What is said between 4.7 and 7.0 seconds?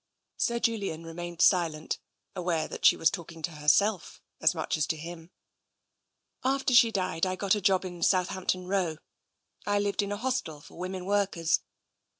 as to him. 154 TENSION After she